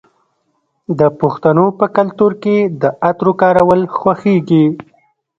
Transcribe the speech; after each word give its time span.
د 0.99 1.01
پښتنو 1.19 1.65
په 1.79 1.85
کلتور 1.97 2.31
کې 2.43 2.57
د 2.81 2.83
عطرو 3.09 3.31
کارول 3.41 3.81
خوښیږي. 3.97 4.65